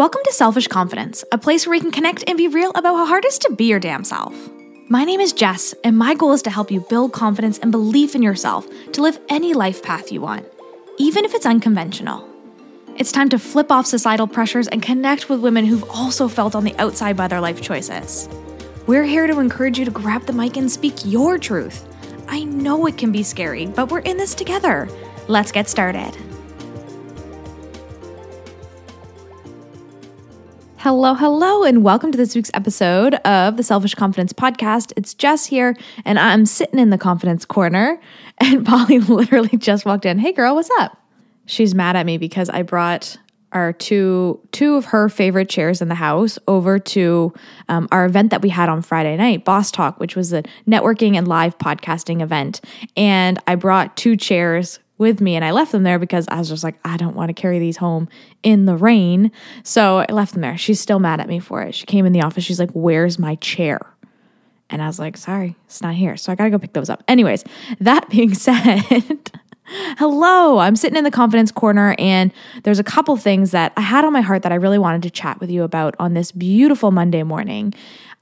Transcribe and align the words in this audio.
Welcome 0.00 0.22
to 0.24 0.32
Selfish 0.32 0.66
Confidence, 0.66 1.24
a 1.30 1.36
place 1.36 1.66
where 1.66 1.72
we 1.72 1.80
can 1.80 1.90
connect 1.90 2.24
and 2.26 2.38
be 2.38 2.48
real 2.48 2.70
about 2.70 2.96
how 2.96 3.04
hard 3.04 3.26
it 3.26 3.28
is 3.28 3.38
to 3.40 3.52
be 3.54 3.66
your 3.66 3.78
damn 3.78 4.02
self. 4.02 4.34
My 4.88 5.04
name 5.04 5.20
is 5.20 5.34
Jess, 5.34 5.74
and 5.84 5.98
my 5.98 6.14
goal 6.14 6.32
is 6.32 6.40
to 6.40 6.50
help 6.50 6.70
you 6.70 6.80
build 6.88 7.12
confidence 7.12 7.58
and 7.58 7.70
belief 7.70 8.14
in 8.14 8.22
yourself 8.22 8.66
to 8.92 9.02
live 9.02 9.18
any 9.28 9.52
life 9.52 9.82
path 9.82 10.10
you 10.10 10.22
want, 10.22 10.46
even 10.96 11.26
if 11.26 11.34
it's 11.34 11.44
unconventional. 11.44 12.26
It's 12.96 13.12
time 13.12 13.28
to 13.28 13.38
flip 13.38 13.70
off 13.70 13.84
societal 13.84 14.26
pressures 14.26 14.68
and 14.68 14.82
connect 14.82 15.28
with 15.28 15.40
women 15.40 15.66
who've 15.66 15.90
also 15.90 16.28
felt 16.28 16.54
on 16.54 16.64
the 16.64 16.74
outside 16.76 17.18
by 17.18 17.28
their 17.28 17.42
life 17.42 17.60
choices. 17.60 18.26
We're 18.86 19.04
here 19.04 19.26
to 19.26 19.38
encourage 19.38 19.78
you 19.78 19.84
to 19.84 19.90
grab 19.90 20.24
the 20.24 20.32
mic 20.32 20.56
and 20.56 20.72
speak 20.72 20.94
your 21.04 21.36
truth. 21.36 21.86
I 22.26 22.44
know 22.44 22.86
it 22.86 22.96
can 22.96 23.12
be 23.12 23.22
scary, 23.22 23.66
but 23.66 23.90
we're 23.90 23.98
in 23.98 24.16
this 24.16 24.34
together. 24.34 24.88
Let's 25.28 25.52
get 25.52 25.68
started. 25.68 26.16
Hello, 30.82 31.12
hello, 31.12 31.62
and 31.62 31.84
welcome 31.84 32.10
to 32.10 32.16
this 32.16 32.34
week's 32.34 32.50
episode 32.54 33.12
of 33.16 33.58
the 33.58 33.62
Selfish 33.62 33.94
Confidence 33.94 34.32
Podcast. 34.32 34.94
It's 34.96 35.12
Jess 35.12 35.44
here, 35.44 35.76
and 36.06 36.18
I'm 36.18 36.46
sitting 36.46 36.78
in 36.78 36.88
the 36.88 36.96
confidence 36.96 37.44
corner, 37.44 38.00
and 38.38 38.64
Polly 38.64 38.98
literally 38.98 39.58
just 39.58 39.84
walked 39.84 40.06
in. 40.06 40.18
Hey, 40.18 40.32
girl, 40.32 40.54
what's 40.54 40.70
up? 40.78 40.96
She's 41.44 41.74
mad 41.74 41.96
at 41.96 42.06
me 42.06 42.16
because 42.16 42.48
I 42.48 42.62
brought 42.62 43.18
our 43.52 43.74
two 43.74 44.40
two 44.52 44.76
of 44.76 44.86
her 44.86 45.10
favorite 45.10 45.50
chairs 45.50 45.82
in 45.82 45.88
the 45.88 45.94
house 45.96 46.38
over 46.48 46.78
to 46.78 47.34
um, 47.68 47.86
our 47.92 48.06
event 48.06 48.30
that 48.30 48.40
we 48.40 48.48
had 48.48 48.70
on 48.70 48.80
Friday 48.80 49.18
night, 49.18 49.44
Boss 49.44 49.70
Talk, 49.70 50.00
which 50.00 50.16
was 50.16 50.32
a 50.32 50.42
networking 50.66 51.14
and 51.14 51.28
live 51.28 51.58
podcasting 51.58 52.22
event. 52.22 52.62
And 52.96 53.38
I 53.46 53.56
brought 53.56 53.98
two 53.98 54.16
chairs 54.16 54.78
with 55.00 55.20
me 55.20 55.34
and 55.34 55.44
I 55.44 55.50
left 55.50 55.72
them 55.72 55.82
there 55.82 55.98
because 55.98 56.28
I 56.28 56.38
was 56.38 56.50
just 56.50 56.62
like, 56.62 56.76
I 56.84 56.96
don't 56.98 57.16
want 57.16 57.30
to 57.30 57.32
carry 57.32 57.58
these 57.58 57.78
home 57.78 58.08
in 58.42 58.66
the 58.66 58.76
rain. 58.76 59.32
So 59.64 60.04
I 60.06 60.12
left 60.12 60.34
them 60.34 60.42
there. 60.42 60.58
She's 60.58 60.78
still 60.78 61.00
mad 61.00 61.20
at 61.20 61.26
me 61.26 61.40
for 61.40 61.62
it. 61.62 61.74
She 61.74 61.86
came 61.86 62.04
in 62.06 62.12
the 62.12 62.22
office. 62.22 62.44
She's 62.44 62.60
like, 62.60 62.70
Where's 62.72 63.18
my 63.18 63.34
chair? 63.36 63.80
And 64.68 64.80
I 64.82 64.86
was 64.86 64.98
like, 64.98 65.16
Sorry, 65.16 65.56
it's 65.64 65.82
not 65.82 65.94
here. 65.94 66.16
So 66.16 66.30
I 66.30 66.34
got 66.34 66.44
to 66.44 66.50
go 66.50 66.58
pick 66.58 66.74
those 66.74 66.90
up. 66.90 67.02
Anyways, 67.08 67.42
that 67.80 68.08
being 68.10 68.34
said, 68.34 69.32
Hello, 69.98 70.58
I'm 70.58 70.76
sitting 70.76 70.96
in 70.96 71.04
the 71.04 71.12
confidence 71.12 71.52
corner, 71.52 71.94
and 71.96 72.32
there's 72.64 72.80
a 72.80 72.84
couple 72.84 73.16
things 73.16 73.52
that 73.52 73.72
I 73.76 73.82
had 73.82 74.04
on 74.04 74.12
my 74.12 74.20
heart 74.20 74.42
that 74.42 74.50
I 74.50 74.56
really 74.56 74.78
wanted 74.78 75.02
to 75.04 75.10
chat 75.10 75.38
with 75.38 75.48
you 75.48 75.62
about 75.62 75.94
on 76.00 76.14
this 76.14 76.32
beautiful 76.32 76.90
Monday 76.90 77.22
morning. 77.22 77.72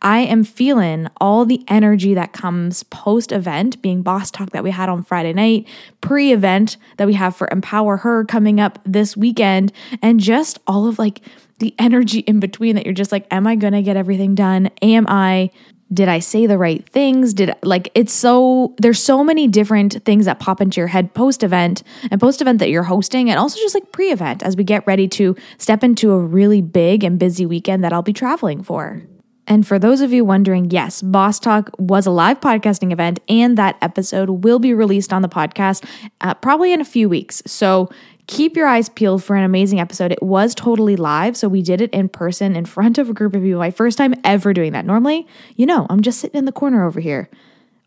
I 0.00 0.20
am 0.20 0.44
feeling 0.44 1.08
all 1.20 1.44
the 1.44 1.64
energy 1.66 2.14
that 2.14 2.32
comes 2.32 2.84
post 2.84 3.32
event, 3.32 3.82
being 3.82 4.02
boss 4.02 4.30
talk 4.30 4.50
that 4.50 4.62
we 4.62 4.70
had 4.70 4.88
on 4.88 5.02
Friday 5.02 5.32
night, 5.32 5.66
pre 6.00 6.32
event 6.32 6.76
that 6.98 7.06
we 7.06 7.14
have 7.14 7.34
for 7.34 7.48
Empower 7.50 7.96
Her 7.98 8.24
coming 8.24 8.60
up 8.60 8.78
this 8.84 9.16
weekend, 9.16 9.72
and 10.00 10.20
just 10.20 10.58
all 10.66 10.86
of 10.86 10.98
like 10.98 11.20
the 11.58 11.74
energy 11.78 12.20
in 12.20 12.38
between 12.38 12.76
that 12.76 12.84
you're 12.84 12.94
just 12.94 13.10
like, 13.10 13.26
am 13.32 13.46
I 13.46 13.56
gonna 13.56 13.82
get 13.82 13.96
everything 13.96 14.34
done? 14.34 14.70
Am 14.82 15.06
I 15.08 15.50
did 15.92 16.08
I 16.08 16.18
say 16.18 16.46
the 16.46 16.58
right 16.58 16.86
things? 16.90 17.32
Did 17.32 17.54
like 17.62 17.90
it's 17.94 18.12
so 18.12 18.74
there's 18.78 19.02
so 19.02 19.24
many 19.24 19.48
different 19.48 20.04
things 20.04 20.26
that 20.26 20.38
pop 20.38 20.60
into 20.60 20.80
your 20.80 20.86
head 20.86 21.14
post 21.14 21.42
event 21.42 21.82
and 22.10 22.20
post 22.20 22.40
event 22.40 22.58
that 22.60 22.70
you're 22.70 22.82
hosting 22.82 23.30
and 23.30 23.38
also 23.38 23.58
just 23.58 23.74
like 23.74 23.90
pre 23.90 24.12
event 24.12 24.42
as 24.42 24.54
we 24.54 24.64
get 24.64 24.86
ready 24.86 25.08
to 25.08 25.34
step 25.56 25.82
into 25.82 26.12
a 26.12 26.18
really 26.18 26.60
big 26.60 27.02
and 27.02 27.18
busy 27.18 27.46
weekend 27.46 27.82
that 27.82 27.92
I'll 27.92 28.02
be 28.02 28.12
traveling 28.12 28.62
for. 28.62 29.02
And 29.48 29.66
for 29.66 29.78
those 29.78 30.02
of 30.02 30.12
you 30.12 30.24
wondering, 30.24 30.70
yes, 30.70 31.00
Boss 31.00 31.40
Talk 31.40 31.70
was 31.78 32.06
a 32.06 32.10
live 32.10 32.38
podcasting 32.38 32.92
event, 32.92 33.18
and 33.28 33.56
that 33.56 33.76
episode 33.80 34.44
will 34.44 34.58
be 34.58 34.74
released 34.74 35.12
on 35.12 35.22
the 35.22 35.28
podcast 35.28 35.84
uh, 36.20 36.34
probably 36.34 36.72
in 36.72 36.82
a 36.82 36.84
few 36.84 37.08
weeks. 37.08 37.42
So 37.46 37.88
keep 38.26 38.56
your 38.56 38.68
eyes 38.68 38.90
peeled 38.90 39.24
for 39.24 39.36
an 39.36 39.44
amazing 39.44 39.80
episode. 39.80 40.12
It 40.12 40.22
was 40.22 40.54
totally 40.54 40.96
live, 40.96 41.34
so 41.34 41.48
we 41.48 41.62
did 41.62 41.80
it 41.80 41.90
in 41.92 42.10
person 42.10 42.54
in 42.54 42.66
front 42.66 42.98
of 42.98 43.08
a 43.08 43.14
group 43.14 43.34
of 43.34 43.42
people. 43.42 43.58
My 43.58 43.70
first 43.70 43.96
time 43.96 44.14
ever 44.22 44.52
doing 44.52 44.72
that. 44.72 44.84
Normally, 44.84 45.26
you 45.56 45.64
know, 45.64 45.86
I'm 45.88 46.02
just 46.02 46.20
sitting 46.20 46.38
in 46.38 46.44
the 46.44 46.52
corner 46.52 46.86
over 46.86 47.00
here 47.00 47.30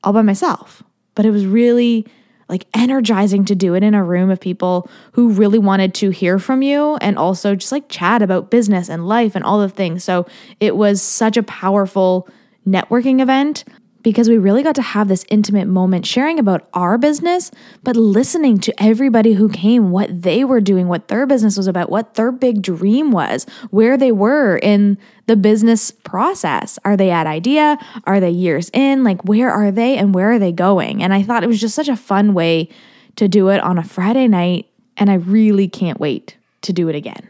all 0.04 0.14
by 0.14 0.24
myself. 0.24 0.82
But 1.14 1.28
it 1.28 1.32
was 1.32 1.46
really 1.46 2.08
like 2.52 2.68
energizing 2.76 3.46
to 3.46 3.56
do 3.56 3.74
it 3.74 3.82
in 3.82 3.96
a 3.96 4.04
room 4.04 4.30
of 4.30 4.40
people 4.40 4.88
who 5.14 5.30
really 5.30 5.58
wanted 5.58 5.94
to 5.96 6.10
hear 6.12 6.38
from 6.38 6.62
you 6.62 6.98
and 6.98 7.18
also 7.18 7.56
just 7.56 7.72
like 7.72 7.90
chat 7.90 8.22
about 8.22 8.52
business 8.52 8.90
and 8.90 9.08
life 9.08 9.36
and 9.36 9.44
all 9.44 9.60
the 9.60 9.70
things. 9.70 10.04
So 10.04 10.28
it 10.60 10.76
was 10.76 11.02
such 11.02 11.38
a 11.38 11.44
powerful 11.44 12.28
networking 12.68 13.22
event 13.22 13.64
because 14.04 14.30
we 14.30 14.38
really 14.38 14.64
got 14.64 14.76
to 14.76 14.82
have 14.82 15.08
this 15.08 15.26
intimate 15.30 15.68
moment 15.68 16.06
sharing 16.06 16.40
about 16.40 16.68
our 16.74 16.98
business, 16.98 17.52
but 17.84 17.96
listening 17.96 18.60
to 18.60 18.84
everybody 18.84 19.34
who 19.34 19.50
came, 19.50 19.92
what 19.92 20.22
they 20.22 20.44
were 20.44 20.62
doing, 20.62 20.88
what 20.88 21.08
their 21.08 21.26
business 21.26 21.58
was 21.58 21.68
about, 21.68 21.90
what 21.90 22.16
their 22.16 22.32
big 22.32 22.62
dream 22.62 23.12
was, 23.12 23.46
where 23.70 23.98
they 23.98 24.12
were 24.12 24.58
in 24.58 24.98
the 25.28 25.36
business 25.36 25.92
process. 25.92 26.80
Are 26.84 26.98
they 26.98 27.12
at 27.12 27.28
idea? 27.28 27.78
Are 28.06 28.20
they 28.20 28.32
years 28.32 28.70
in? 28.74 29.04
Like, 29.04 29.24
where 29.24 29.52
are 29.52 29.72
they 29.72 29.98
and 29.98 30.14
where 30.14 30.32
are 30.32 30.40
they 30.40 30.52
going? 30.52 31.04
And 31.04 31.14
I 31.14 31.24
thought 31.24 31.44
it 31.44 31.48
was 31.48 31.62
just 31.62 31.76
such 31.76 31.90
a 31.90 31.96
fun 31.96 32.34
way 32.34 32.70
to 33.16 33.28
do 33.28 33.50
it 33.50 33.60
on 33.62 33.78
a 33.78 33.84
Friday 33.84 34.28
night. 34.28 34.68
And 34.98 35.10
I 35.10 35.16
really 35.16 35.68
can't 35.68 36.00
wait 36.00 36.38
to 36.62 36.74
do 36.74 36.90
it 36.90 36.96
again. 36.96 37.28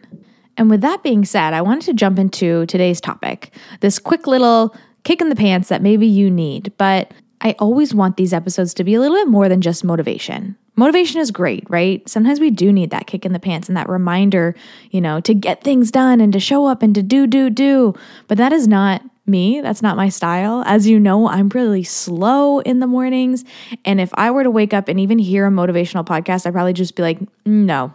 And 0.57 0.69
with 0.69 0.81
that 0.81 1.01
being 1.01 1.25
said, 1.25 1.53
I 1.53 1.61
wanted 1.61 1.85
to 1.85 1.93
jump 1.93 2.19
into 2.19 2.65
today's 2.67 3.01
topic 3.01 3.53
this 3.79 3.97
quick 3.97 4.27
little 4.27 4.75
kick 5.03 5.21
in 5.21 5.29
the 5.29 5.35
pants 5.35 5.69
that 5.69 5.81
maybe 5.81 6.07
you 6.07 6.29
need. 6.29 6.71
But 6.77 7.11
I 7.41 7.55
always 7.59 7.93
want 7.93 8.17
these 8.17 8.33
episodes 8.33 8.73
to 8.75 8.83
be 8.83 8.93
a 8.93 8.99
little 8.99 9.17
bit 9.17 9.27
more 9.27 9.49
than 9.49 9.61
just 9.61 9.83
motivation. 9.83 10.55
Motivation 10.75 11.19
is 11.19 11.31
great, 11.31 11.65
right? 11.69 12.07
Sometimes 12.07 12.39
we 12.39 12.49
do 12.49 12.71
need 12.71 12.91
that 12.91 13.07
kick 13.07 13.25
in 13.25 13.33
the 13.33 13.39
pants 13.39 13.67
and 13.67 13.75
that 13.75 13.89
reminder, 13.89 14.55
you 14.89 15.01
know, 15.01 15.19
to 15.21 15.33
get 15.33 15.63
things 15.63 15.91
done 15.91 16.21
and 16.21 16.31
to 16.33 16.39
show 16.39 16.65
up 16.65 16.81
and 16.81 16.95
to 16.95 17.03
do, 17.03 17.27
do, 17.27 17.49
do. 17.49 17.93
But 18.27 18.37
that 18.37 18.53
is 18.53 18.67
not 18.67 19.01
me. 19.25 19.59
That's 19.61 19.81
not 19.81 19.97
my 19.97 20.09
style. 20.09 20.63
As 20.65 20.87
you 20.87 20.99
know, 20.99 21.27
I'm 21.27 21.49
really 21.49 21.83
slow 21.83 22.59
in 22.59 22.79
the 22.79 22.87
mornings. 22.87 23.43
And 23.83 23.99
if 23.99 24.11
I 24.13 24.31
were 24.31 24.43
to 24.43 24.51
wake 24.51 24.73
up 24.73 24.87
and 24.87 24.99
even 24.99 25.19
hear 25.19 25.45
a 25.45 25.51
motivational 25.51 26.05
podcast, 26.05 26.45
I'd 26.45 26.53
probably 26.53 26.73
just 26.73 26.95
be 26.95 27.03
like, 27.03 27.19
no, 27.45 27.93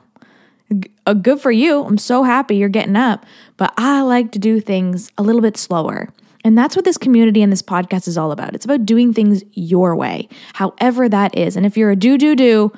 uh, 1.07 1.15
good 1.15 1.41
for 1.41 1.51
you. 1.53 1.85
I'm 1.85 1.99
so 1.99 2.25
happy 2.25 2.57
you're 2.57 2.69
getting 2.69 2.97
up. 2.97 3.25
But 3.57 3.73
I 3.77 4.03
like 4.03 4.33
to 4.33 4.39
do 4.39 4.61
things 4.61 5.11
a 5.17 5.23
little 5.23 5.41
bit 5.41 5.57
slower. 5.57 6.09
And 6.47 6.57
that's 6.57 6.77
what 6.77 6.85
this 6.85 6.97
community 6.97 7.43
and 7.43 7.51
this 7.51 7.61
podcast 7.61 8.07
is 8.07 8.17
all 8.17 8.31
about. 8.31 8.55
It's 8.55 8.65
about 8.65 8.87
doing 8.87 9.13
things 9.13 9.43
your 9.55 9.97
way, 9.97 10.29
however 10.55 11.09
that 11.09 11.37
is. 11.37 11.57
And 11.57 11.67
if 11.67 11.77
you're 11.77 11.91
a 11.91 11.97
do, 11.97 12.17
do, 12.17 12.37
do, 12.37 12.73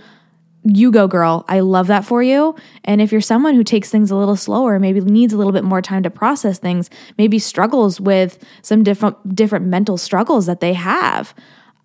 you 0.64 0.90
go, 0.90 1.06
girl. 1.06 1.44
I 1.48 1.60
love 1.60 1.86
that 1.88 2.06
for 2.06 2.22
you. 2.22 2.56
And 2.84 3.02
if 3.02 3.12
you're 3.12 3.20
someone 3.20 3.54
who 3.54 3.62
takes 3.62 3.90
things 3.90 4.10
a 4.10 4.16
little 4.16 4.36
slower, 4.36 4.78
maybe 4.78 5.02
needs 5.02 5.34
a 5.34 5.36
little 5.36 5.52
bit 5.52 5.64
more 5.64 5.82
time 5.82 6.02
to 6.04 6.10
process 6.10 6.58
things, 6.58 6.88
maybe 7.18 7.38
struggles 7.38 8.00
with 8.00 8.42
some 8.62 8.82
different 8.82 9.36
different 9.36 9.66
mental 9.66 9.98
struggles 9.98 10.46
that 10.46 10.60
they 10.60 10.72
have, 10.72 11.34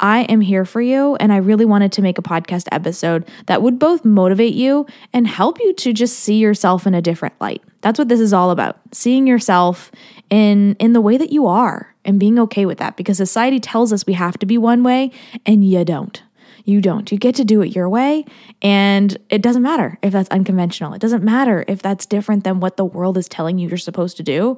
I 0.03 0.23
am 0.23 0.41
here 0.41 0.65
for 0.65 0.81
you. 0.81 1.15
And 1.15 1.31
I 1.31 1.37
really 1.37 1.63
wanted 1.63 1.93
to 1.93 2.01
make 2.01 2.17
a 2.17 2.21
podcast 2.21 2.67
episode 2.73 3.25
that 3.45 3.61
would 3.61 3.79
both 3.79 4.03
motivate 4.03 4.53
you 4.53 4.85
and 5.13 5.25
help 5.25 5.59
you 5.61 5.73
to 5.75 5.93
just 5.93 6.19
see 6.19 6.35
yourself 6.35 6.85
in 6.85 6.93
a 6.93 7.01
different 7.01 7.39
light. 7.39 7.63
That's 7.79 7.97
what 7.97 8.09
this 8.09 8.19
is 8.19 8.33
all 8.33 8.51
about. 8.51 8.79
Seeing 8.91 9.25
yourself 9.25 9.91
in 10.29 10.75
in 10.75 10.91
the 10.91 10.99
way 10.99 11.15
that 11.15 11.31
you 11.31 11.47
are 11.47 11.95
and 12.03 12.19
being 12.19 12.37
okay 12.37 12.65
with 12.65 12.79
that 12.79 12.97
because 12.97 13.15
society 13.15 13.61
tells 13.61 13.93
us 13.93 14.05
we 14.05 14.13
have 14.13 14.37
to 14.39 14.45
be 14.45 14.57
one 14.57 14.83
way 14.83 15.09
and 15.45 15.63
you 15.65 15.85
don't. 15.85 16.21
You 16.65 16.81
don't. 16.81 17.09
You 17.09 17.17
get 17.17 17.35
to 17.35 17.45
do 17.45 17.61
it 17.61 17.73
your 17.73 17.87
way 17.87 18.25
and 18.61 19.17
it 19.29 19.41
doesn't 19.41 19.61
matter 19.61 19.97
if 20.01 20.11
that's 20.11 20.29
unconventional. 20.29 20.93
It 20.93 21.01
doesn't 21.01 21.23
matter 21.23 21.63
if 21.69 21.81
that's 21.81 22.05
different 22.05 22.43
than 22.43 22.59
what 22.59 22.75
the 22.75 22.85
world 22.85 23.17
is 23.17 23.29
telling 23.29 23.57
you 23.57 23.69
you're 23.69 23.77
supposed 23.77 24.17
to 24.17 24.23
do. 24.23 24.57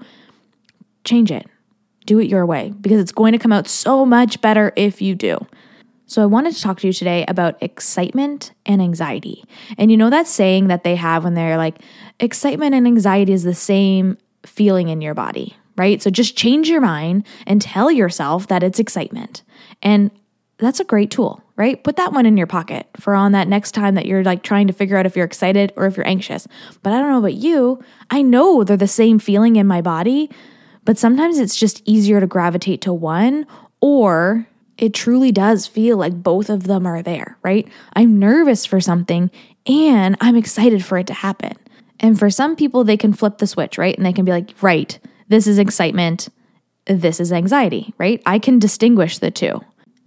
Change 1.03 1.31
it. 1.31 1.47
Do 2.05 2.19
it 2.19 2.27
your 2.27 2.45
way 2.45 2.73
because 2.81 2.99
it's 2.99 3.11
going 3.11 3.33
to 3.33 3.39
come 3.39 3.51
out 3.51 3.67
so 3.67 4.05
much 4.05 4.41
better 4.41 4.71
if 4.75 5.01
you 5.01 5.15
do. 5.15 5.45
So, 6.07 6.21
I 6.21 6.27
wanted 6.27 6.53
to 6.53 6.61
talk 6.61 6.79
to 6.81 6.87
you 6.87 6.93
today 6.93 7.25
about 7.27 7.57
excitement 7.61 8.53
and 8.65 8.79
anxiety. 8.79 9.43
And 9.77 9.89
you 9.89 9.97
know 9.97 10.11
that 10.11 10.27
saying 10.27 10.67
that 10.67 10.83
they 10.83 10.95
have 10.95 11.23
when 11.23 11.33
they're 11.33 11.57
like, 11.57 11.79
excitement 12.19 12.75
and 12.75 12.85
anxiety 12.85 13.33
is 13.33 13.43
the 13.43 13.55
same 13.55 14.17
feeling 14.45 14.89
in 14.89 15.01
your 15.01 15.15
body, 15.15 15.55
right? 15.77 16.01
So 16.01 16.09
just 16.09 16.37
change 16.37 16.69
your 16.69 16.81
mind 16.81 17.25
and 17.47 17.61
tell 17.61 17.91
yourself 17.91 18.47
that 18.47 18.61
it's 18.61 18.79
excitement. 18.79 19.41
And 19.81 20.11
that's 20.57 20.79
a 20.79 20.85
great 20.85 21.11
tool, 21.11 21.41
right? 21.55 21.83
Put 21.83 21.97
that 21.97 22.13
one 22.13 22.25
in 22.25 22.37
your 22.37 22.47
pocket 22.47 22.87
for 22.99 23.13
on 23.13 23.33
that 23.33 23.47
next 23.47 23.73
time 23.73 23.95
that 23.95 24.05
you're 24.05 24.23
like 24.23 24.43
trying 24.43 24.67
to 24.67 24.73
figure 24.73 24.97
out 24.97 25.05
if 25.05 25.15
you're 25.15 25.25
excited 25.25 25.73
or 25.75 25.85
if 25.85 25.97
you're 25.97 26.07
anxious. 26.07 26.47
But 26.81 26.93
I 26.93 26.99
don't 26.99 27.11
know 27.11 27.19
about 27.19 27.33
you. 27.33 27.83
I 28.09 28.21
know 28.21 28.63
they're 28.63 28.77
the 28.77 28.87
same 28.87 29.19
feeling 29.19 29.57
in 29.57 29.67
my 29.67 29.81
body, 29.81 30.29
but 30.85 30.97
sometimes 30.97 31.39
it's 31.39 31.55
just 31.55 31.81
easier 31.85 32.19
to 32.19 32.27
gravitate 32.27 32.81
to 32.81 32.93
one 32.93 33.45
or 33.81 34.47
it 34.77 34.93
truly 34.93 35.31
does 35.31 35.67
feel 35.67 35.97
like 35.97 36.21
both 36.21 36.49
of 36.49 36.63
them 36.63 36.85
are 36.85 37.01
there, 37.01 37.37
right? 37.43 37.67
I'm 37.93 38.19
nervous 38.19 38.65
for 38.65 38.79
something 38.79 39.31
and 39.65 40.15
I'm 40.21 40.35
excited 40.35 40.83
for 40.83 40.97
it 40.97 41.07
to 41.07 41.13
happen. 41.13 41.53
And 41.99 42.19
for 42.19 42.29
some 42.29 42.55
people, 42.55 42.83
they 42.83 42.97
can 42.97 43.13
flip 43.13 43.37
the 43.37 43.47
switch, 43.47 43.77
right? 43.77 43.95
And 43.95 44.05
they 44.05 44.13
can 44.13 44.25
be 44.25 44.31
like, 44.31 44.53
right, 44.61 44.97
this 45.27 45.47
is 45.47 45.57
excitement, 45.57 46.29
this 46.85 47.19
is 47.19 47.31
anxiety, 47.31 47.93
right? 47.97 48.21
I 48.25 48.37
can 48.37 48.59
distinguish 48.59 49.17
the 49.17 49.31
two. 49.31 49.61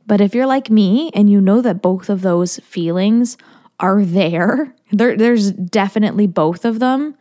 But 0.06 0.20
if 0.20 0.34
you're 0.34 0.46
like 0.46 0.70
me 0.70 1.10
and 1.14 1.30
you 1.30 1.40
know 1.40 1.60
that 1.60 1.82
both 1.82 2.08
of 2.08 2.22
those 2.22 2.58
feelings 2.58 3.36
are 3.80 4.04
there, 4.04 4.74
there 4.92 5.16
there's 5.16 5.52
definitely 5.52 6.26
both 6.26 6.64
of 6.64 6.78
them, 6.78 7.16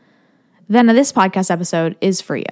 then 0.70 0.88
this 0.88 1.14
podcast 1.14 1.50
episode 1.50 1.96
is 2.02 2.20
for 2.20 2.36
you. 2.36 2.46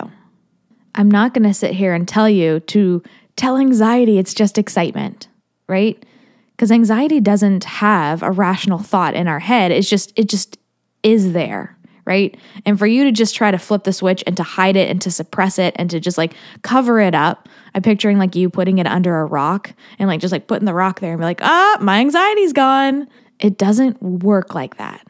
I'm 0.95 1.11
not 1.11 1.33
going 1.33 1.43
to 1.43 1.53
sit 1.53 1.73
here 1.73 1.93
and 1.93 2.07
tell 2.07 2.29
you 2.29 2.61
to 2.61 3.03
tell 3.35 3.57
anxiety 3.57 4.17
it's 4.17 4.33
just 4.33 4.57
excitement, 4.57 5.27
right? 5.67 6.03
Because 6.51 6.71
anxiety 6.71 7.19
doesn't 7.19 7.65
have 7.65 8.23
a 8.23 8.31
rational 8.31 8.79
thought 8.79 9.13
in 9.13 9.27
our 9.27 9.39
head. 9.39 9.71
It's 9.71 9.89
just, 9.89 10.13
it 10.15 10.29
just 10.29 10.57
is 11.03 11.33
there, 11.33 11.77
right? 12.05 12.37
And 12.65 12.79
for 12.79 12.87
you 12.87 13.03
to 13.03 13.11
just 13.11 13.35
try 13.35 13.51
to 13.51 13.57
flip 13.57 13.83
the 13.83 13.91
switch 13.91 14.23
and 14.25 14.37
to 14.37 14.43
hide 14.43 14.77
it 14.77 14.89
and 14.89 15.01
to 15.01 15.11
suppress 15.11 15.59
it 15.59 15.75
and 15.77 15.89
to 15.89 15.99
just 15.99 16.17
like 16.17 16.33
cover 16.61 17.01
it 17.01 17.13
up, 17.13 17.49
I'm 17.73 17.81
picturing 17.81 18.17
like 18.17 18.35
you 18.35 18.49
putting 18.49 18.77
it 18.77 18.87
under 18.87 19.19
a 19.19 19.25
rock 19.25 19.73
and 19.99 20.07
like 20.07 20.21
just 20.21 20.31
like 20.31 20.47
putting 20.47 20.65
the 20.65 20.73
rock 20.73 21.01
there 21.01 21.11
and 21.11 21.19
be 21.19 21.25
like, 21.25 21.41
ah, 21.43 21.77
my 21.81 21.99
anxiety's 21.99 22.53
gone. 22.53 23.09
It 23.41 23.57
doesn't 23.57 24.01
work 24.01 24.55
like 24.55 24.77
that. 24.77 25.05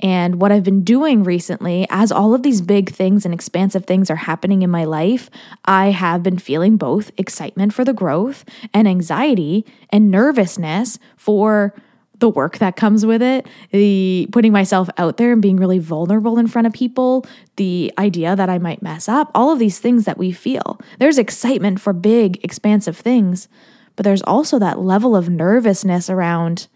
And 0.00 0.40
what 0.40 0.52
I've 0.52 0.62
been 0.62 0.84
doing 0.84 1.24
recently, 1.24 1.86
as 1.88 2.12
all 2.12 2.34
of 2.34 2.42
these 2.42 2.60
big 2.60 2.90
things 2.90 3.24
and 3.24 3.32
expansive 3.32 3.86
things 3.86 4.10
are 4.10 4.16
happening 4.16 4.62
in 4.62 4.70
my 4.70 4.84
life, 4.84 5.30
I 5.64 5.90
have 5.90 6.22
been 6.22 6.38
feeling 6.38 6.76
both 6.76 7.10
excitement 7.16 7.72
for 7.72 7.84
the 7.84 7.94
growth 7.94 8.44
and 8.74 8.86
anxiety 8.86 9.64
and 9.90 10.10
nervousness 10.10 10.98
for 11.16 11.74
the 12.18 12.28
work 12.28 12.58
that 12.58 12.76
comes 12.76 13.04
with 13.04 13.22
it, 13.22 13.46
the 13.72 14.28
putting 14.32 14.52
myself 14.52 14.88
out 14.96 15.16
there 15.16 15.32
and 15.32 15.42
being 15.42 15.56
really 15.56 15.78
vulnerable 15.78 16.38
in 16.38 16.46
front 16.46 16.66
of 16.66 16.72
people, 16.72 17.26
the 17.56 17.92
idea 17.98 18.34
that 18.34 18.48
I 18.48 18.58
might 18.58 18.82
mess 18.82 19.08
up, 19.08 19.30
all 19.34 19.52
of 19.52 19.58
these 19.58 19.78
things 19.78 20.04
that 20.04 20.18
we 20.18 20.32
feel. 20.32 20.80
There's 20.98 21.18
excitement 21.18 21.80
for 21.80 21.92
big, 21.92 22.42
expansive 22.42 22.96
things, 22.96 23.48
but 23.96 24.04
there's 24.04 24.22
also 24.22 24.58
that 24.58 24.78
level 24.78 25.14
of 25.14 25.28
nervousness 25.28 26.08
around 26.08 26.68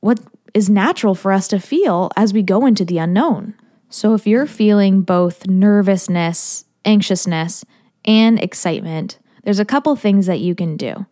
what 0.00 0.20
is 0.56 0.70
natural 0.70 1.14
for 1.14 1.32
us 1.32 1.46
to 1.48 1.60
feel 1.60 2.10
as 2.16 2.32
we 2.32 2.42
go 2.42 2.64
into 2.64 2.82
the 2.82 2.96
unknown. 2.96 3.52
So 3.90 4.14
if 4.14 4.26
you're 4.26 4.46
feeling 4.46 5.02
both 5.02 5.46
nervousness, 5.46 6.64
anxiousness, 6.86 7.62
and 8.06 8.42
excitement, 8.42 9.18
there's 9.44 9.58
a 9.58 9.66
couple 9.66 9.94
things 9.96 10.24
that 10.24 10.40
you 10.40 10.54
can 10.54 10.78
do. 10.78 11.04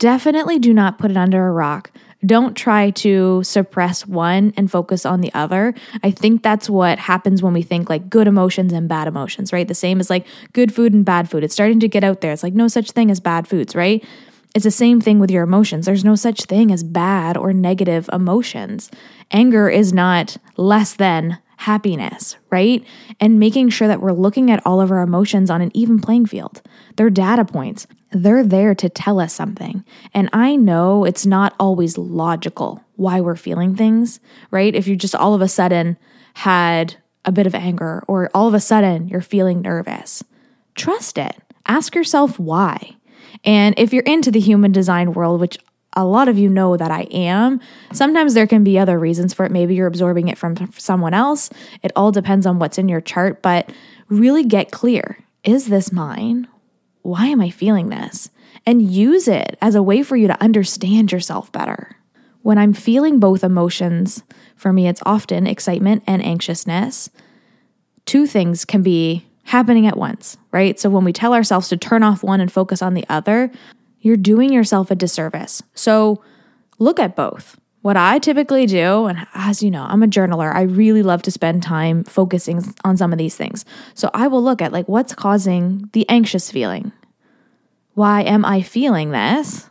Definitely 0.00 0.58
do 0.58 0.74
not 0.74 0.98
put 0.98 1.12
it 1.12 1.16
under 1.16 1.46
a 1.46 1.52
rock. 1.52 1.92
Don't 2.26 2.56
try 2.56 2.90
to 2.90 3.44
suppress 3.44 4.04
one 4.04 4.52
and 4.56 4.68
focus 4.68 5.06
on 5.06 5.20
the 5.20 5.32
other. 5.32 5.74
I 6.02 6.10
think 6.10 6.42
that's 6.42 6.68
what 6.68 6.98
happens 6.98 7.40
when 7.40 7.54
we 7.54 7.62
think 7.62 7.88
like 7.88 8.10
good 8.10 8.26
emotions 8.26 8.72
and 8.72 8.88
bad 8.88 9.06
emotions, 9.06 9.52
right? 9.52 9.68
The 9.68 9.74
same 9.74 10.00
as 10.00 10.10
like 10.10 10.26
good 10.52 10.74
food 10.74 10.92
and 10.92 11.04
bad 11.04 11.30
food. 11.30 11.44
It's 11.44 11.54
starting 11.54 11.78
to 11.78 11.88
get 11.88 12.02
out 12.02 12.20
there. 12.20 12.32
It's 12.32 12.42
like 12.42 12.54
no 12.54 12.66
such 12.66 12.90
thing 12.90 13.12
as 13.12 13.20
bad 13.20 13.46
foods, 13.46 13.76
right? 13.76 14.04
It's 14.54 14.64
the 14.64 14.70
same 14.70 15.00
thing 15.00 15.18
with 15.18 15.30
your 15.30 15.44
emotions. 15.44 15.86
There's 15.86 16.04
no 16.04 16.14
such 16.14 16.44
thing 16.44 16.72
as 16.72 16.82
bad 16.82 17.36
or 17.36 17.52
negative 17.52 18.08
emotions. 18.12 18.90
Anger 19.30 19.68
is 19.68 19.92
not 19.92 20.36
less 20.56 20.94
than 20.94 21.38
happiness, 21.58 22.36
right? 22.50 22.84
And 23.18 23.40
making 23.40 23.70
sure 23.70 23.88
that 23.88 24.00
we're 24.00 24.12
looking 24.12 24.50
at 24.50 24.64
all 24.64 24.80
of 24.80 24.90
our 24.90 25.02
emotions 25.02 25.50
on 25.50 25.60
an 25.60 25.72
even 25.74 26.00
playing 26.00 26.26
field. 26.26 26.62
They're 26.96 27.10
data 27.10 27.44
points. 27.44 27.86
They're 28.12 28.44
there 28.44 28.74
to 28.76 28.88
tell 28.88 29.20
us 29.20 29.34
something. 29.34 29.84
And 30.14 30.30
I 30.32 30.56
know 30.56 31.04
it's 31.04 31.26
not 31.26 31.54
always 31.58 31.98
logical 31.98 32.84
why 32.94 33.20
we're 33.20 33.36
feeling 33.36 33.74
things, 33.74 34.20
right? 34.50 34.74
If 34.74 34.86
you 34.86 34.96
just 34.96 35.16
all 35.16 35.34
of 35.34 35.42
a 35.42 35.48
sudden 35.48 35.98
had 36.34 36.96
a 37.24 37.32
bit 37.32 37.46
of 37.46 37.54
anger 37.54 38.04
or 38.06 38.30
all 38.32 38.46
of 38.46 38.54
a 38.54 38.60
sudden 38.60 39.08
you're 39.08 39.20
feeling 39.20 39.60
nervous, 39.60 40.22
trust 40.74 41.18
it. 41.18 41.36
Ask 41.66 41.94
yourself 41.94 42.38
why. 42.38 42.97
And 43.44 43.74
if 43.78 43.92
you're 43.92 44.02
into 44.02 44.30
the 44.30 44.40
human 44.40 44.72
design 44.72 45.12
world, 45.12 45.40
which 45.40 45.58
a 45.94 46.04
lot 46.04 46.28
of 46.28 46.38
you 46.38 46.48
know 46.48 46.76
that 46.76 46.90
I 46.90 47.02
am. 47.10 47.60
Sometimes 47.92 48.34
there 48.34 48.46
can 48.46 48.62
be 48.62 48.78
other 48.78 48.98
reasons 48.98 49.32
for 49.34 49.46
it. 49.46 49.52
Maybe 49.52 49.74
you're 49.74 49.86
absorbing 49.86 50.28
it 50.28 50.38
from 50.38 50.70
someone 50.76 51.14
else. 51.14 51.50
It 51.82 51.92
all 51.96 52.12
depends 52.12 52.46
on 52.46 52.58
what's 52.58 52.78
in 52.78 52.88
your 52.88 53.00
chart, 53.00 53.42
but 53.42 53.72
really 54.08 54.44
get 54.44 54.70
clear. 54.70 55.18
Is 55.44 55.66
this 55.66 55.90
mine? 55.90 56.46
Why 57.02 57.26
am 57.26 57.40
I 57.40 57.50
feeling 57.50 57.88
this? 57.88 58.30
And 58.66 58.82
use 58.82 59.28
it 59.28 59.56
as 59.62 59.74
a 59.74 59.82
way 59.82 60.02
for 60.02 60.16
you 60.16 60.26
to 60.26 60.42
understand 60.42 61.10
yourself 61.10 61.50
better. 61.50 61.96
When 62.42 62.58
I'm 62.58 62.74
feeling 62.74 63.18
both 63.18 63.42
emotions, 63.42 64.22
for 64.56 64.72
me, 64.72 64.88
it's 64.88 65.02
often 65.06 65.46
excitement 65.46 66.02
and 66.06 66.24
anxiousness. 66.24 67.10
Two 68.04 68.26
things 68.26 68.64
can 68.64 68.82
be 68.82 69.27
happening 69.48 69.86
at 69.86 69.96
once, 69.96 70.36
right? 70.52 70.78
So 70.78 70.90
when 70.90 71.04
we 71.04 71.12
tell 71.12 71.32
ourselves 71.32 71.70
to 71.70 71.76
turn 71.78 72.02
off 72.02 72.22
one 72.22 72.40
and 72.40 72.52
focus 72.52 72.82
on 72.82 72.92
the 72.92 73.06
other, 73.08 73.50
you're 74.00 74.16
doing 74.16 74.52
yourself 74.52 74.90
a 74.90 74.94
disservice. 74.94 75.62
So 75.74 76.22
look 76.78 77.00
at 77.00 77.16
both. 77.16 77.58
What 77.80 77.96
I 77.96 78.18
typically 78.18 78.66
do, 78.66 79.06
and 79.06 79.26
as 79.34 79.62
you 79.62 79.70
know, 79.70 79.86
I'm 79.88 80.02
a 80.02 80.06
journaler. 80.06 80.54
I 80.54 80.62
really 80.62 81.02
love 81.02 81.22
to 81.22 81.30
spend 81.30 81.62
time 81.62 82.04
focusing 82.04 82.62
on 82.84 82.98
some 82.98 83.10
of 83.10 83.18
these 83.18 83.36
things. 83.36 83.64
So 83.94 84.10
I 84.12 84.28
will 84.28 84.42
look 84.42 84.60
at 84.60 84.72
like 84.72 84.86
what's 84.86 85.14
causing 85.14 85.88
the 85.94 86.06
anxious 86.10 86.50
feeling. 86.50 86.92
Why 87.94 88.22
am 88.22 88.44
I 88.44 88.60
feeling 88.60 89.12
this? 89.12 89.70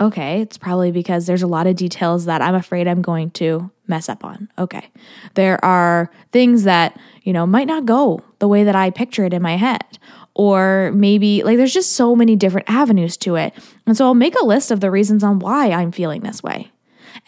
Okay, 0.00 0.40
it's 0.40 0.56
probably 0.56 0.92
because 0.92 1.26
there's 1.26 1.42
a 1.42 1.46
lot 1.46 1.66
of 1.66 1.76
details 1.76 2.24
that 2.24 2.40
I'm 2.40 2.54
afraid 2.54 2.88
I'm 2.88 3.02
going 3.02 3.30
to 3.32 3.70
mess 3.86 4.08
up 4.08 4.24
on. 4.24 4.48
Okay. 4.58 4.88
There 5.34 5.62
are 5.62 6.10
things 6.32 6.64
that, 6.64 6.98
you 7.22 7.34
know, 7.34 7.46
might 7.46 7.66
not 7.66 7.84
go 7.84 8.22
the 8.38 8.48
way 8.48 8.64
that 8.64 8.74
I 8.74 8.90
picture 8.90 9.24
it 9.24 9.34
in 9.34 9.42
my 9.42 9.56
head 9.56 9.98
or 10.34 10.90
maybe 10.94 11.42
like 11.42 11.58
there's 11.58 11.74
just 11.74 11.92
so 11.92 12.16
many 12.16 12.36
different 12.36 12.70
avenues 12.70 13.16
to 13.18 13.36
it. 13.36 13.52
And 13.86 13.96
so 13.96 14.06
I'll 14.06 14.14
make 14.14 14.34
a 14.40 14.46
list 14.46 14.70
of 14.70 14.80
the 14.80 14.90
reasons 14.90 15.22
on 15.22 15.38
why 15.38 15.70
I'm 15.70 15.92
feeling 15.92 16.22
this 16.22 16.42
way. 16.42 16.70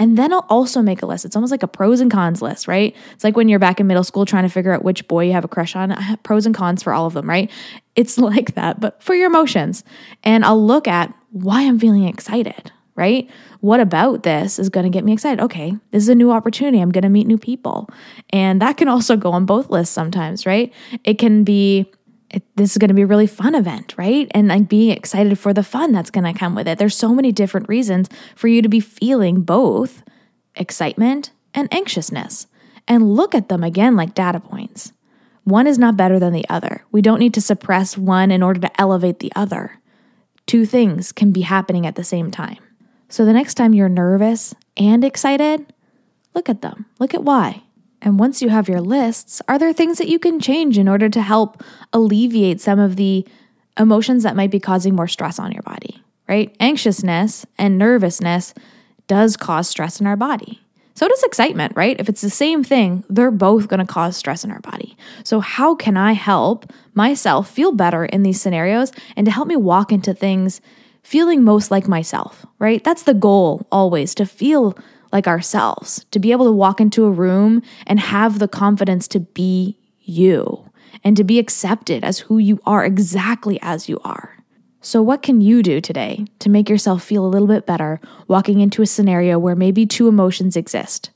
And 0.02 0.18
then 0.18 0.32
I'll 0.32 0.44
also 0.48 0.82
make 0.82 1.00
a 1.02 1.06
list. 1.06 1.24
It's 1.24 1.36
almost 1.36 1.52
like 1.52 1.62
a 1.62 1.68
pros 1.68 2.00
and 2.00 2.10
cons 2.10 2.42
list, 2.42 2.66
right? 2.66 2.92
It's 3.12 3.22
like 3.22 3.36
when 3.36 3.48
you're 3.48 3.60
back 3.60 3.78
in 3.78 3.86
middle 3.86 4.02
school 4.02 4.26
trying 4.26 4.42
to 4.42 4.48
figure 4.48 4.72
out 4.72 4.82
which 4.82 5.06
boy 5.06 5.26
you 5.26 5.32
have 5.32 5.44
a 5.44 5.48
crush 5.48 5.76
on. 5.76 5.94
pros 6.24 6.44
and 6.44 6.52
cons 6.52 6.82
for 6.82 6.92
all 6.92 7.06
of 7.06 7.14
them, 7.14 7.30
right? 7.30 7.48
It's 7.94 8.18
like 8.18 8.56
that, 8.56 8.80
but 8.80 9.00
for 9.00 9.14
your 9.14 9.28
emotions. 9.28 9.84
And 10.24 10.44
I'll 10.44 10.60
look 10.60 10.88
at 10.88 11.14
why 11.30 11.62
I'm 11.62 11.78
feeling 11.78 12.02
excited, 12.08 12.72
right? 12.96 13.30
What 13.60 13.78
about 13.78 14.24
this 14.24 14.58
is 14.58 14.70
going 14.70 14.82
to 14.82 14.90
get 14.90 15.04
me 15.04 15.12
excited? 15.12 15.40
Okay, 15.40 15.72
this 15.92 16.02
is 16.02 16.08
a 16.08 16.16
new 16.16 16.32
opportunity. 16.32 16.80
I'm 16.80 16.90
going 16.90 17.02
to 17.02 17.08
meet 17.08 17.28
new 17.28 17.38
people. 17.38 17.88
And 18.30 18.60
that 18.60 18.78
can 18.78 18.88
also 18.88 19.16
go 19.16 19.30
on 19.30 19.46
both 19.46 19.70
lists 19.70 19.94
sometimes, 19.94 20.46
right? 20.46 20.72
It 21.04 21.20
can 21.20 21.44
be 21.44 21.92
it, 22.32 22.42
this 22.56 22.72
is 22.72 22.78
going 22.78 22.88
to 22.88 22.94
be 22.94 23.02
a 23.02 23.06
really 23.06 23.26
fun 23.26 23.54
event, 23.54 23.94
right? 23.98 24.28
And 24.32 24.48
like 24.48 24.68
being 24.68 24.90
excited 24.90 25.38
for 25.38 25.52
the 25.52 25.62
fun 25.62 25.92
that's 25.92 26.10
going 26.10 26.32
to 26.32 26.38
come 26.38 26.54
with 26.54 26.66
it. 26.66 26.78
There's 26.78 26.96
so 26.96 27.14
many 27.14 27.30
different 27.30 27.68
reasons 27.68 28.08
for 28.34 28.48
you 28.48 28.62
to 28.62 28.68
be 28.68 28.80
feeling 28.80 29.42
both 29.42 30.02
excitement 30.56 31.30
and 31.54 31.72
anxiousness. 31.72 32.46
And 32.88 33.14
look 33.14 33.34
at 33.34 33.48
them 33.48 33.62
again 33.62 33.96
like 33.96 34.14
data 34.14 34.40
points. 34.40 34.92
One 35.44 35.66
is 35.66 35.78
not 35.78 35.96
better 35.96 36.18
than 36.18 36.32
the 36.32 36.48
other. 36.48 36.84
We 36.90 37.02
don't 37.02 37.18
need 37.18 37.34
to 37.34 37.40
suppress 37.40 37.98
one 37.98 38.30
in 38.30 38.42
order 38.42 38.60
to 38.60 38.80
elevate 38.80 39.18
the 39.18 39.32
other. 39.34 39.80
Two 40.46 40.66
things 40.66 41.12
can 41.12 41.32
be 41.32 41.42
happening 41.42 41.86
at 41.86 41.96
the 41.96 42.04
same 42.04 42.30
time. 42.30 42.58
So 43.08 43.24
the 43.24 43.32
next 43.32 43.54
time 43.54 43.74
you're 43.74 43.88
nervous 43.88 44.54
and 44.76 45.04
excited, 45.04 45.72
look 46.34 46.48
at 46.48 46.62
them. 46.62 46.86
Look 46.98 47.14
at 47.14 47.24
why. 47.24 47.62
And 48.02 48.18
once 48.18 48.42
you 48.42 48.48
have 48.48 48.68
your 48.68 48.80
lists, 48.80 49.40
are 49.48 49.58
there 49.58 49.72
things 49.72 49.98
that 49.98 50.08
you 50.08 50.18
can 50.18 50.40
change 50.40 50.76
in 50.76 50.88
order 50.88 51.08
to 51.08 51.22
help 51.22 51.62
alleviate 51.92 52.60
some 52.60 52.80
of 52.80 52.96
the 52.96 53.26
emotions 53.78 54.24
that 54.24 54.36
might 54.36 54.50
be 54.50 54.60
causing 54.60 54.94
more 54.94 55.08
stress 55.08 55.38
on 55.38 55.52
your 55.52 55.62
body, 55.62 56.02
right? 56.28 56.54
Anxiousness 56.60 57.46
and 57.56 57.78
nervousness 57.78 58.52
does 59.06 59.36
cause 59.36 59.68
stress 59.68 60.00
in 60.00 60.06
our 60.06 60.16
body. 60.16 60.60
So 60.94 61.08
does 61.08 61.22
excitement, 61.22 61.72
right? 61.74 61.98
If 61.98 62.08
it's 62.08 62.20
the 62.20 62.28
same 62.28 62.62
thing, 62.62 63.04
they're 63.08 63.30
both 63.30 63.68
going 63.68 63.80
to 63.80 63.90
cause 63.90 64.16
stress 64.16 64.44
in 64.44 64.50
our 64.50 64.60
body. 64.60 64.96
So, 65.24 65.40
how 65.40 65.74
can 65.74 65.96
I 65.96 66.12
help 66.12 66.70
myself 66.94 67.48
feel 67.48 67.72
better 67.72 68.04
in 68.04 68.24
these 68.24 68.42
scenarios 68.42 68.92
and 69.16 69.24
to 69.24 69.32
help 69.32 69.48
me 69.48 69.56
walk 69.56 69.90
into 69.90 70.12
things 70.12 70.60
feeling 71.02 71.42
most 71.42 71.70
like 71.70 71.88
myself, 71.88 72.44
right? 72.58 72.84
That's 72.84 73.04
the 73.04 73.14
goal 73.14 73.66
always 73.72 74.14
to 74.16 74.26
feel 74.26 74.76
like 75.12 75.26
ourselves, 75.26 76.04
to 76.10 76.18
be 76.18 76.32
able 76.32 76.46
to 76.46 76.52
walk 76.52 76.80
into 76.80 77.04
a 77.04 77.10
room 77.10 77.62
and 77.86 78.00
have 78.00 78.38
the 78.38 78.48
confidence 78.48 79.06
to 79.08 79.20
be 79.20 79.78
you 80.00 80.68
and 81.04 81.16
to 81.16 81.24
be 81.24 81.38
accepted 81.38 82.04
as 82.04 82.20
who 82.20 82.38
you 82.38 82.60
are 82.64 82.84
exactly 82.84 83.58
as 83.62 83.88
you 83.88 84.00
are. 84.04 84.36
So, 84.80 85.00
what 85.00 85.22
can 85.22 85.40
you 85.40 85.62
do 85.62 85.80
today 85.80 86.24
to 86.40 86.50
make 86.50 86.68
yourself 86.68 87.04
feel 87.04 87.24
a 87.24 87.28
little 87.28 87.46
bit 87.46 87.66
better 87.66 88.00
walking 88.26 88.60
into 88.60 88.82
a 88.82 88.86
scenario 88.86 89.38
where 89.38 89.54
maybe 89.54 89.86
two 89.86 90.08
emotions 90.08 90.56
exist? 90.56 91.10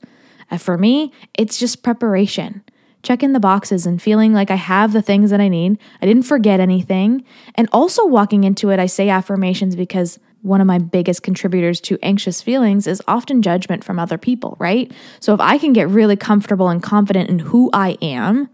Uh, 0.49 0.57
for 0.57 0.77
me, 0.77 1.11
it's 1.33 1.59
just 1.59 1.83
preparation. 1.83 2.63
Checking 3.03 3.33
the 3.33 3.39
boxes 3.39 3.85
and 3.85 4.01
feeling 4.01 4.33
like 4.33 4.49
I 4.49 4.55
have 4.55 4.93
the 4.93 5.01
things 5.01 5.31
that 5.31 5.41
I 5.41 5.49
need. 5.49 5.77
I 6.01 6.05
didn't 6.05 6.23
forget 6.23 6.59
anything. 6.59 7.25
And 7.55 7.67
also 7.71 8.05
walking 8.05 8.43
into 8.43 8.69
it, 8.69 8.79
I 8.79 8.85
say 8.85 9.09
affirmations 9.09 9.75
because 9.75 10.17
one 10.47 10.61
of 10.61 10.67
my 10.67 10.79
biggest 10.79 11.23
contributors 11.23 11.79
to 11.81 11.99
anxious 12.01 12.41
feelings 12.41 12.87
is 12.87 13.01
often 13.07 13.41
judgment 13.41 13.83
from 13.83 13.99
other 13.99 14.17
people, 14.17 14.55
right? 14.59 14.91
So 15.19 15.33
if 15.33 15.39
I 15.39 15.57
can 15.57 15.73
get 15.73 15.89
really 15.89 16.15
comfortable 16.15 16.69
and 16.69 16.81
confident 16.81 17.29
in 17.29 17.39
who 17.39 17.69
I 17.73 17.97
am, 18.01 18.49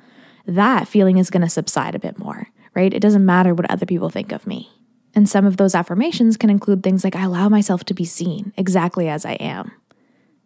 that 0.45 0.87
feeling 0.87 1.17
is 1.17 1.29
going 1.29 1.43
to 1.43 1.49
subside 1.49 1.95
a 1.95 1.99
bit 1.99 2.17
more, 2.17 2.47
right? 2.75 2.93
It 2.93 2.99
doesn't 2.99 3.25
matter 3.25 3.53
what 3.53 3.69
other 3.69 3.85
people 3.85 4.09
think 4.09 4.31
of 4.31 4.45
me. 4.45 4.69
And 5.15 5.29
some 5.29 5.45
of 5.45 5.57
those 5.57 5.75
affirmations 5.75 6.37
can 6.37 6.49
include 6.49 6.81
things 6.81 7.03
like 7.03 7.15
I 7.15 7.23
allow 7.23 7.47
myself 7.47 7.83
to 7.85 7.93
be 7.93 8.05
seen 8.05 8.51
exactly 8.57 9.07
as 9.07 9.25
I 9.25 9.33
am. 9.33 9.71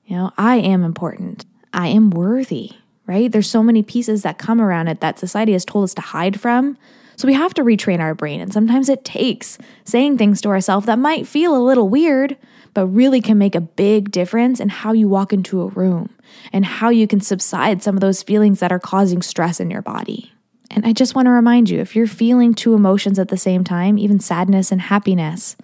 You 0.06 0.18
know, 0.18 0.32
I 0.38 0.58
am 0.58 0.84
important. 0.84 1.46
I 1.74 1.88
am 1.88 2.10
worthy, 2.10 2.72
right? 3.08 3.32
There's 3.32 3.50
so 3.50 3.64
many 3.64 3.82
pieces 3.82 4.22
that 4.22 4.38
come 4.38 4.62
around 4.62 4.90
it 4.90 5.00
that 5.00 5.18
society 5.18 5.54
has 5.54 5.66
told 5.66 5.86
us 5.86 5.94
to 5.96 6.02
hide 6.02 6.40
from. 6.40 6.78
So 7.16 7.28
we 7.28 7.34
have 7.34 7.54
to 7.56 7.64
retrain 7.64 8.00
our 8.00 8.14
brain. 8.14 8.42
And 8.42 8.54
sometimes 8.54 8.90
it 8.90 9.04
takes 9.04 9.58
saying 9.86 10.18
things 10.18 10.40
to 10.42 10.50
ourselves 10.50 10.86
that 10.86 11.00
might 11.00 11.26
feel 11.26 11.56
a 11.56 11.66
little 11.66 11.90
weird, 11.90 12.38
but 12.76 12.86
really 12.86 13.22
can 13.22 13.40
make 13.40 13.56
a 13.56 13.62
big 13.62 14.12
difference 14.12 14.60
in 14.60 14.70
how 14.70 14.92
you 14.92 15.08
walk 15.08 15.34
into 15.34 15.62
a 15.62 15.68
room 15.68 16.14
and 16.54 16.64
how 16.64 16.90
you 16.90 17.08
can 17.08 17.22
subside 17.22 17.82
some 17.82 17.96
of 17.96 18.02
those 18.02 18.22
feelings 18.22 18.60
that 18.60 18.72
are 18.72 18.80
causing 18.80 19.24
stress 19.24 19.60
in 19.60 19.72
your 19.72 19.82
body. 19.82 20.32
And 20.70 20.86
I 20.86 20.94
just 20.94 21.16
want 21.16 21.26
to 21.26 21.32
remind 21.32 21.70
you 21.70 21.80
if 21.80 21.96
you're 21.96 22.08
feeling 22.08 22.54
two 22.54 22.76
emotions 22.76 23.18
at 23.18 23.30
the 23.30 23.38
same 23.38 23.64
time, 23.64 23.98
even 23.98 24.20
sadness 24.20 24.72
and 24.72 24.82
happiness, 24.82 25.56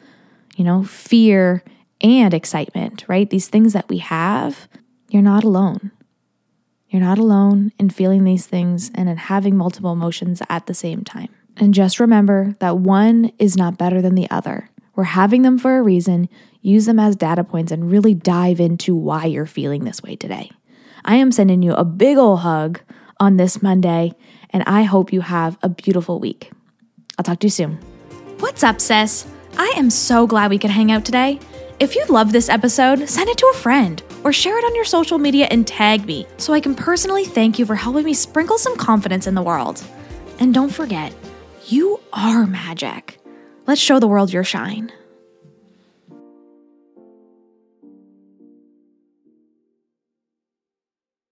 you 0.56 0.64
know, 0.64 0.84
fear 0.84 1.64
and 2.02 2.34
excitement, 2.34 3.06
right? 3.08 3.30
These 3.30 3.50
things 3.50 3.74
that 3.74 3.90
we 3.90 4.00
have, 4.00 4.68
you're 5.10 5.22
not 5.22 5.44
alone. 5.44 5.92
You're 6.94 7.02
not 7.02 7.18
alone 7.18 7.72
in 7.80 7.90
feeling 7.90 8.24
these 8.24 8.46
things 8.46 8.92
and 8.94 9.10
in 9.10 9.18
having 9.18 9.58
multiple 9.58 9.92
emotions 9.92 10.44
at 10.48 10.68
the 10.68 10.76
same 10.76 11.04
time. 11.04 11.30
And 11.58 11.74
just 11.74 12.00
remember 12.00 12.56
that 12.60 12.78
one 12.78 13.32
is 13.40 13.58
not 13.58 13.80
better 13.80 14.00
than 14.00 14.14
the 14.14 14.30
other. 14.30 14.70
We're 14.96 15.06
having 15.06 15.42
them 15.42 15.58
for 15.58 15.76
a 15.76 15.82
reason. 15.82 16.30
Use 16.62 16.86
them 16.86 17.00
as 17.00 17.16
data 17.16 17.44
points 17.44 17.72
and 17.72 17.90
really 17.90 18.14
dive 18.14 18.60
into 18.60 18.94
why 18.94 19.26
you're 19.26 19.48
feeling 19.48 19.86
this 19.86 20.04
way 20.04 20.16
today. 20.16 20.52
I 21.04 21.16
am 21.16 21.32
sending 21.32 21.64
you 21.64 21.74
a 21.74 21.84
big 21.84 22.20
ol' 22.20 22.38
hug 22.38 22.80
on 23.20 23.38
this 23.38 23.64
Monday, 23.64 24.12
and 24.52 24.64
I 24.68 24.84
hope 24.84 25.12
you 25.12 25.22
have 25.22 25.58
a 25.64 25.70
beautiful 25.70 26.20
week. 26.20 26.52
I'll 27.18 27.24
talk 27.24 27.40
to 27.40 27.48
you 27.48 27.52
soon. 27.52 27.80
What's 28.38 28.64
up, 28.64 28.80
sis? 28.80 29.26
I 29.58 29.74
am 29.78 29.90
so 29.90 30.28
glad 30.28 30.52
we 30.52 30.60
could 30.60 30.70
hang 30.70 30.92
out 30.92 31.06
today. 31.06 31.40
If 31.84 31.98
you 31.98 32.06
love 32.06 32.32
this 32.32 32.48
episode, 32.48 33.10
send 33.10 33.28
it 33.28 33.38
to 33.40 33.52
a 33.54 33.58
friend 33.58 34.02
or 34.24 34.32
share 34.32 34.58
it 34.58 34.64
on 34.64 34.74
your 34.74 34.86
social 34.86 35.18
media 35.18 35.50
and 35.52 35.68
tag 35.68 36.06
me 36.06 36.26
so 36.38 36.54
I 36.54 36.62
can 36.62 36.76
personally 36.76 37.26
thank 37.26 37.60
you 37.60 37.66
for 37.66 37.76
helping 37.76 38.06
me 38.06 38.14
sprinkle 38.14 38.58
some 38.58 38.78
confidence 38.78 39.28
in 39.28 39.36
the 39.36 39.42
world. 39.42 39.84
And 40.40 40.54
don't 40.54 40.72
forget, 40.72 41.14
you 41.66 42.00
are 42.14 42.48
magic. 42.48 43.20
Let's 43.68 43.82
show 43.82 44.00
the 44.00 44.08
world 44.08 44.32
your 44.32 44.46
shine. 44.46 44.94